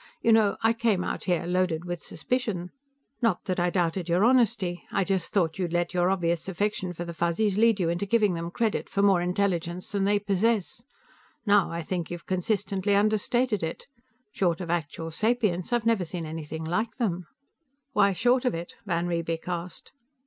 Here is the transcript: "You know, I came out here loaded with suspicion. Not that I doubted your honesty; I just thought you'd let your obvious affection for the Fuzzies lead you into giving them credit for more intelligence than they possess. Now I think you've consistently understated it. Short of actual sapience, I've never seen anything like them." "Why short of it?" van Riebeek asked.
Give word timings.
"You 0.23 0.31
know, 0.33 0.57
I 0.63 0.73
came 0.73 1.03
out 1.03 1.25
here 1.25 1.45
loaded 1.45 1.85
with 1.85 2.01
suspicion. 2.01 2.71
Not 3.21 3.45
that 3.45 3.59
I 3.59 3.69
doubted 3.69 4.09
your 4.09 4.25
honesty; 4.25 4.83
I 4.91 5.03
just 5.03 5.31
thought 5.31 5.59
you'd 5.59 5.73
let 5.73 5.93
your 5.93 6.09
obvious 6.09 6.49
affection 6.49 6.91
for 6.91 7.05
the 7.05 7.13
Fuzzies 7.13 7.55
lead 7.55 7.79
you 7.79 7.87
into 7.87 8.07
giving 8.07 8.33
them 8.33 8.49
credit 8.49 8.89
for 8.89 9.03
more 9.03 9.21
intelligence 9.21 9.91
than 9.91 10.05
they 10.05 10.17
possess. 10.17 10.81
Now 11.45 11.69
I 11.69 11.83
think 11.83 12.09
you've 12.09 12.25
consistently 12.25 12.95
understated 12.95 13.61
it. 13.61 13.85
Short 14.31 14.59
of 14.59 14.71
actual 14.71 15.11
sapience, 15.11 15.71
I've 15.71 15.85
never 15.85 16.03
seen 16.03 16.25
anything 16.25 16.63
like 16.65 16.95
them." 16.95 17.27
"Why 17.93 18.11
short 18.11 18.43
of 18.43 18.55
it?" 18.55 18.73
van 18.87 19.05
Riebeek 19.05 19.47
asked. 19.47 19.91